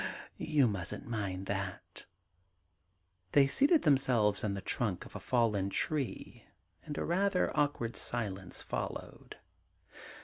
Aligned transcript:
* 0.01 0.01
Ah, 0.03 0.07
you 0.37 0.67
mustn't 0.67 1.05
mind 1.05 1.45
that' 1.45 2.07
They 3.33 3.45
seated 3.45 3.83
themselves 3.83 4.43
on 4.43 4.55
the 4.55 4.59
trunk 4.61 5.05
of 5.05 5.15
a 5.15 5.19
fallen 5.19 5.69
tree, 5.69 6.45
and 6.83 6.97
a 6.97 7.05
rather 7.05 7.55
awkward 7.55 7.95
silence 7.95 8.63
followed. 8.63 9.35